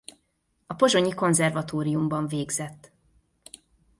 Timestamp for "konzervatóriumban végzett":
1.13-2.91